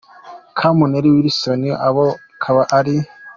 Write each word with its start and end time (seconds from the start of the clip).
com 0.57 0.77
Nelly 0.91 1.11
Wilson 1.15 1.61
abo 1.87 2.05
kaba 2.43 2.63
ari:. 2.77 2.97